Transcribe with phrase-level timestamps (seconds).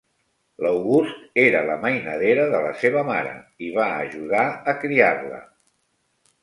[0.65, 3.35] L'August era la mainadera de la seva mare
[3.67, 5.45] i va ajudar a criar-la.